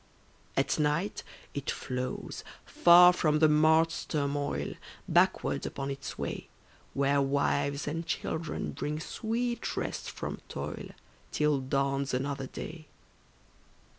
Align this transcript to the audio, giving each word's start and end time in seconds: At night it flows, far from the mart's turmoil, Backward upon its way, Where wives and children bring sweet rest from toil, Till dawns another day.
At 0.57 0.79
night 0.79 1.21
it 1.53 1.69
flows, 1.69 2.43
far 2.65 3.13
from 3.13 3.37
the 3.37 3.47
mart's 3.47 4.03
turmoil, 4.03 4.73
Backward 5.07 5.63
upon 5.67 5.91
its 5.91 6.17
way, 6.17 6.47
Where 6.95 7.21
wives 7.21 7.87
and 7.87 8.03
children 8.07 8.71
bring 8.71 8.99
sweet 8.99 9.77
rest 9.77 10.09
from 10.09 10.41
toil, 10.49 10.87
Till 11.31 11.59
dawns 11.59 12.15
another 12.15 12.47
day. 12.47 12.87